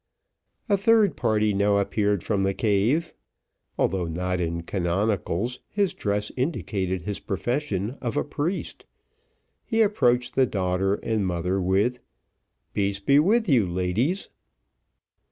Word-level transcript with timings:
A 0.67 0.77
third 0.77 1.15
party 1.15 1.53
now 1.53 1.77
appeared 1.77 2.23
from 2.23 2.41
the 2.41 2.55
cave; 2.55 3.13
although 3.77 4.05
not 4.07 4.41
in 4.41 4.63
canonicals, 4.63 5.59
his 5.69 5.93
dress 5.93 6.31
indicated 6.35 7.03
his 7.03 7.19
profession 7.19 7.99
of 8.01 8.17
a 8.17 8.23
priest. 8.23 8.87
He 9.63 9.83
approached 9.83 10.33
the 10.33 10.49
mother 10.51 10.95
and 11.03 11.27
daughter 11.27 11.61
with, 11.61 11.99
"Peace 12.73 12.99
be 12.99 13.19
with 13.19 13.47
you, 13.47 13.67
ladies." 13.67 14.29